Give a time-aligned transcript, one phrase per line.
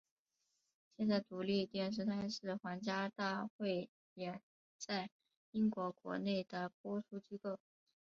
[0.97, 4.41] 现在独立电视台是皇家大汇演
[4.79, 5.11] 在
[5.51, 7.59] 英国国内的播出机构。